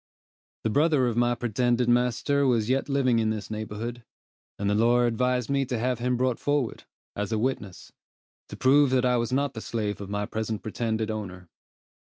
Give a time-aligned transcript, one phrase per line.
[0.63, 4.03] The brother of my pretended master was yet living in this neighborhood,
[4.57, 6.85] and the lawyer advised me to have him brought forward,
[7.15, 7.91] as a witness,
[8.49, 11.49] to prove that I was not the slave of my present pretended owner.